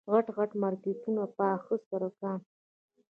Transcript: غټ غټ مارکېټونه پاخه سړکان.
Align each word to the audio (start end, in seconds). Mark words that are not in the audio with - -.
غټ 0.13 0.27
غټ 0.37 0.51
مارکېټونه 0.63 1.21
پاخه 1.37 1.75
سړکان. 1.89 2.39